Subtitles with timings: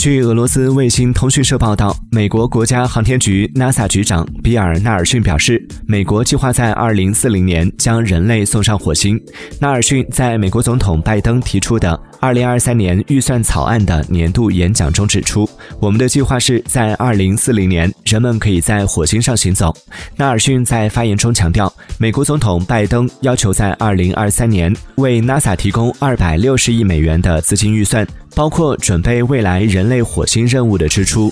[0.00, 9.20] 据俄罗斯卫星通讯社报道，美国国家航天局 NASA 局长比尔·纳尔逊表示，美国计划在2040年将人类送上火星。
[9.58, 15.46] 纳尔逊在美国总统拜登提出的2023年预算草案的年度演讲中指出
[15.78, 19.70] ：“我们的计划是在2040年，人们可以在火星上行走。”
[20.16, 28.06] 纳尔逊在发言中强调，美国总统拜登要求在2023年为 NASA 提供260亿美元的资金预算。
[28.34, 31.30] 包括准备未来人类火星任务的支出。